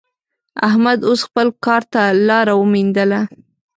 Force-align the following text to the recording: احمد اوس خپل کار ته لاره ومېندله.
احمد 0.67 0.99
اوس 1.07 1.21
خپل 1.27 1.47
کار 1.65 1.81
ته 1.93 2.01
لاره 2.27 2.53
ومېندله. 2.57 3.21